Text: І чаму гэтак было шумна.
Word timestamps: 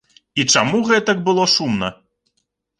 І 0.39 0.45
чаму 0.53 0.79
гэтак 0.89 1.23
было 1.29 1.47
шумна. 1.59 1.95